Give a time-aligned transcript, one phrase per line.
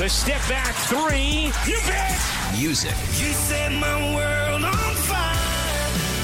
[0.00, 1.52] The step back three.
[1.70, 2.18] You bet.
[2.58, 5.34] music, You set my world on fire.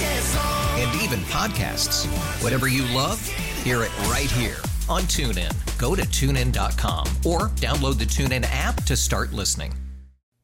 [0.00, 0.76] Yes, oh.
[0.78, 2.06] and even podcasts.
[2.42, 3.20] Whatever you love,
[3.62, 4.56] hear it right here
[4.88, 5.52] on TuneIn.
[5.76, 9.74] Go to tunein.com or download the TuneIn app to start listening.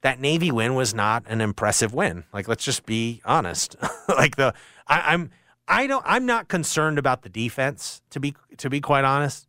[0.02, 2.24] that Navy win was not an impressive win.
[2.34, 3.76] Like, let's just be honest.
[4.10, 4.52] like the
[4.86, 5.30] I, I'm
[5.66, 9.48] I don't I'm not concerned about the defense to be to be quite honest.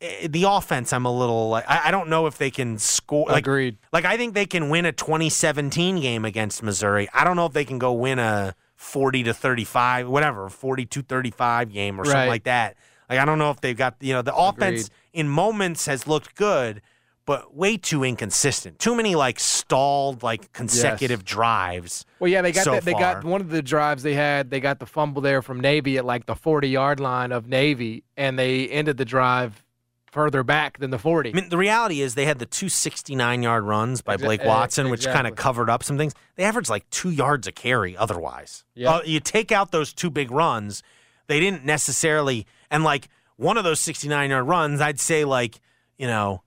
[0.00, 3.26] Eh, The offense, I'm a little like I, don't know if they can score.
[3.28, 3.78] Like, Agreed.
[3.92, 7.08] Like I think they can win a 2017 game against Missouri.
[7.12, 11.72] I don't know if they can go win a 40 to 35, whatever, 42 35
[11.72, 12.76] game or something like that.
[13.08, 15.20] Like I don't know if they've got you know the offense Agreed.
[15.20, 16.80] in moments has looked good,
[17.26, 18.78] but way too inconsistent.
[18.78, 22.06] Too many like stalled like consecutive drives.
[22.20, 22.84] Well, yeah, they got so that.
[22.84, 24.50] They got one of the drives they had.
[24.50, 28.04] They got the fumble there from Navy at like the 40 yard line of Navy,
[28.16, 29.62] and they ended the drive
[30.10, 31.30] further back than the 40.
[31.30, 34.46] I mean, the reality is they had the two 69 yard runs by Blake eh,
[34.46, 36.14] Watson, which kind of covered up some things.
[36.36, 38.64] They averaged like two yards a carry otherwise.
[38.74, 38.94] Yeah.
[38.94, 40.82] Uh, you take out those two big runs,
[41.26, 45.60] they didn't necessarily, and like one of those 69 yard runs, I'd say like,
[45.96, 46.42] you know,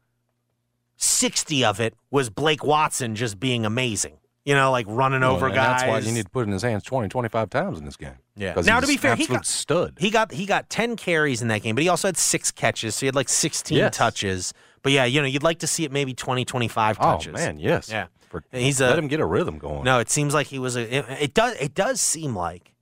[0.98, 4.18] 60 of it was Blake Watson just being amazing.
[4.46, 5.82] You know, like running over and guys.
[5.82, 8.16] That's why you need to put in his hands 20, 25 times in this game.
[8.36, 8.56] Yeah.
[8.66, 9.94] Now, he's to be fair, he got- stud.
[10.00, 12.96] He got he got ten carries in that game, but he also had six catches,
[12.96, 13.96] so he had like sixteen Yes.
[13.96, 14.54] touches.
[14.82, 17.88] But yeah, you know, you'd like to see it maybe 20, 25 oh man, yes.
[17.90, 18.08] Yeah.
[18.28, 19.86] For, He's a- let him get a rhythm going.
[19.86, 20.94] No, it seems like he was a.
[20.94, 21.56] It, it does.
[21.62, 22.74] It does seem like,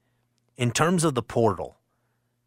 [0.57, 1.77] in terms of the portal,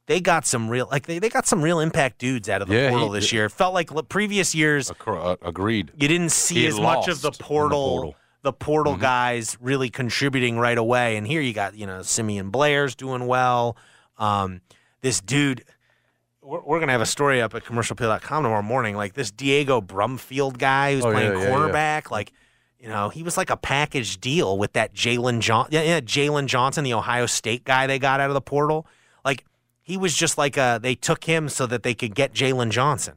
[0.07, 2.75] they got some real like they, they got some real impact dudes out of the
[2.75, 3.45] Yeah, portal he- this year.
[3.45, 5.93] It felt like previous years uh, agreed.
[6.01, 8.17] you didn't see as much of the in the portal.
[8.53, 8.93] Portal.
[8.93, 9.01] The portal Mhm.
[9.01, 13.77] guys really contributing right away, and here you got you know Simeon Blair's doing well.
[14.19, 14.61] Um,
[15.01, 15.65] this dude,
[16.43, 18.97] we're, we're gonna have a story up at commercialappeal.com tomorrow morning.
[18.97, 21.51] Like this Diego Brumfield guy who's Oh, yeah, playing yeah, yeah.
[21.51, 22.33] cornerback, like
[22.79, 26.47] you know he was like a package deal with that Jalen John, yeah, yeah Jalen
[26.47, 28.87] Johnson, the Ohio State guy they got out of the portal.
[29.25, 29.45] Like
[29.83, 33.15] he was just like a they took him so that they could get Jalen Johnson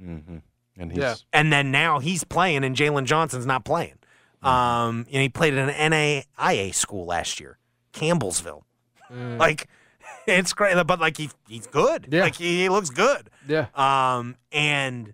[0.00, 0.38] hmm
[0.78, 1.14] And he's Yeah.
[1.32, 3.94] and then now he's playing and Jalen Johnson's not playing.
[4.42, 7.58] Um, you know, he played at an NAIA school last year,
[7.92, 8.62] Campbellsville.
[9.10, 9.68] Like,
[10.26, 12.08] it's great, but like he he's good.
[12.10, 12.22] Yeah.
[12.22, 13.28] Like he, he looks good.
[13.46, 13.66] yeah.
[13.74, 15.12] Um, and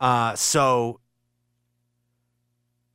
[0.00, 1.00] uh, so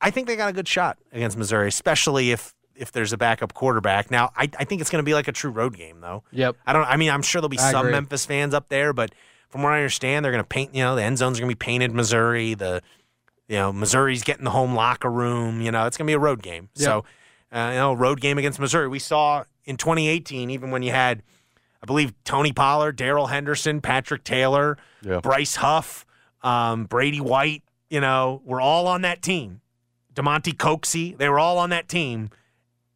[0.00, 3.54] I think they got a good shot against Missouri, especially if if there's a backup
[3.54, 4.10] quarterback.
[4.10, 6.22] Now, I, I think it's going to be like a true road game, though.
[6.30, 6.56] Yep.
[6.66, 6.84] I don't.
[6.84, 7.92] I mean, I'm sure there'll be I some agree.
[7.92, 9.12] Memphis fans up there, but
[9.48, 10.74] from what I understand, they're going to paint.
[10.74, 12.54] You know, the end zones are going to be painted Missouri.
[12.54, 12.82] The
[13.48, 15.60] you know Missouri's getting the home locker room.
[15.60, 16.68] You know, it's going to be a road game.
[16.74, 16.84] Yep.
[16.84, 17.04] So,
[17.52, 18.88] uh, you know, road game against Missouri.
[18.88, 21.22] We saw in 2018, even when you had,
[21.82, 25.20] I believe, Tony Pollard, Darrell Henderson, Patrick Taylor, Yeah.
[25.20, 26.04] Bryce Huff,
[26.42, 27.62] um, Brady White.
[27.90, 29.62] You know, we're all on that team.
[30.14, 32.30] Damonte Coxie, they were all on that team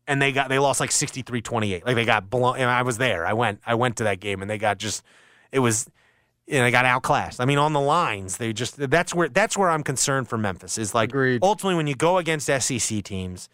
[0.08, 3.24] and they got they lost like 63-28 like they got blown and i was there
[3.24, 5.04] i went i went to that game and they got just
[5.52, 5.88] it was
[6.46, 9.56] you know, they got outclassed i mean on the lines they just that's where that's
[9.56, 11.40] where i'm concerned for memphis is like Agreed.
[11.42, 12.62] ultimately when you go against sec
[13.04, 13.48] teams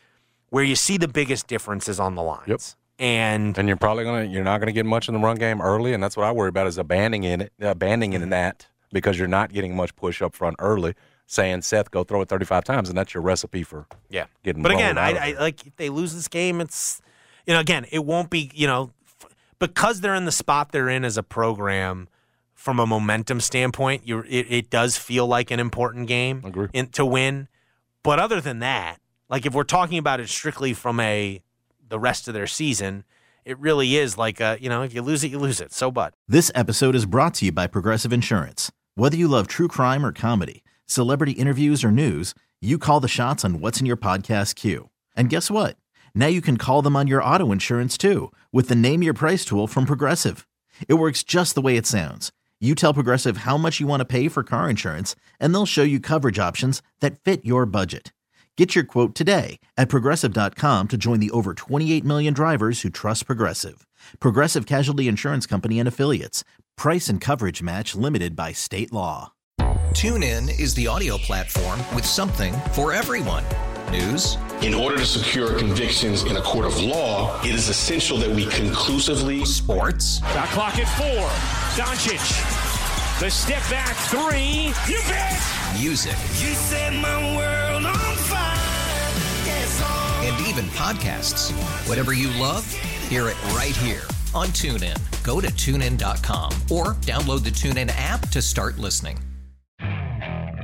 [0.50, 2.60] where you see the biggest differences on the lines Yep.
[2.98, 5.92] and and you're probably gonna you're not gonna get much in the run game early,
[5.92, 9.52] and that's what I worry about is abandoning it, abandoning in that because you're not
[9.52, 10.94] getting much push up front early.
[11.26, 14.24] Saying Seth, go throw it 35 times, and that's your recipe for Yeah.
[14.42, 14.62] getting.
[14.62, 17.02] But again, blown I, of I like if they lose this game, it's
[17.46, 18.90] you know again it won't be you know
[19.22, 22.08] f- because they're in the spot they're in as a program
[22.58, 24.02] from a momentum standpoint.
[24.04, 27.48] You it, it does feel like an important game in, to win.
[28.02, 28.98] But other than that,
[29.30, 31.40] like if we're talking about it strictly from a
[31.88, 33.04] the rest of their season,
[33.44, 35.72] it really is like a you know if you lose it, you lose it.
[35.72, 36.14] So but.
[36.26, 38.72] This episode is brought to you by Progressive Insurance.
[38.96, 43.44] Whether you love true crime or comedy, celebrity interviews or news, you call the shots
[43.44, 44.90] on what's in your podcast queue.
[45.14, 45.76] And guess what?
[46.12, 49.44] Now you can call them on your auto insurance too with the Name Your Price
[49.44, 50.44] tool from Progressive.
[50.88, 52.32] It works just the way it sounds.
[52.60, 55.84] You tell Progressive how much you want to pay for car insurance, and they'll show
[55.84, 58.12] you coverage options that fit your budget.
[58.56, 63.26] Get your quote today at progressive.com to join the over 28 million drivers who trust
[63.26, 63.86] Progressive.
[64.18, 66.42] Progressive Casualty Insurance Company and Affiliates.
[66.76, 69.34] Price and coverage match limited by state law.
[69.92, 73.44] TuneIn is the audio platform with something for everyone.
[73.92, 78.28] News, In order to secure convictions in a court of law, it is essential that
[78.28, 81.57] we conclusively sports, Shot clock at four.
[81.78, 83.20] Doncic.
[83.20, 84.72] The step back three.
[84.92, 85.40] You bet.
[85.78, 88.56] music, You set my world on fire.
[89.46, 89.80] Yes,
[90.24, 91.52] and even podcasts.
[91.88, 92.68] Whatever you love,
[93.08, 94.02] hear it right here
[94.34, 94.98] on TuneIn.
[95.22, 99.16] Go to tunein.com or download the TuneIn app to start listening.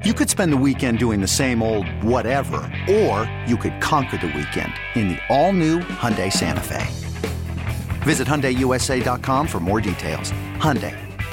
[0.05, 4.27] You could spend the weekend doing the same old whatever, or you could conquer the
[4.27, 6.87] weekend in the all-new Hyundai Santa Fe.
[8.03, 10.31] Visit HyundaiUSA.com for more details.
[10.59, 10.95] Hyundai,